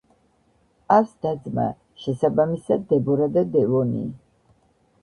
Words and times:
ჰყავს 0.79 1.11
და-ძმა, 1.25 1.67
შესაბამისად 2.05 2.89
დებორა 2.95 3.33
და 3.39 3.47
დევონი. 3.59 4.07